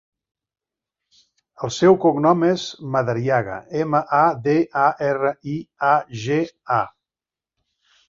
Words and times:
El 1.67 1.73
seu 1.75 1.97
cognom 2.07 2.47
és 2.49 2.65
Madariaga: 2.97 3.59
ema, 3.83 4.03
a, 4.23 4.25
de, 4.49 4.59
a, 4.87 4.89
erra, 5.13 5.37
i, 5.59 5.63
a, 5.95 5.97
ge, 6.27 6.45
a. 6.83 6.85